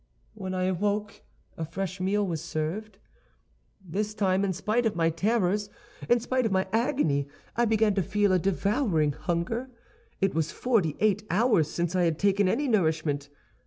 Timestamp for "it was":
10.19-10.51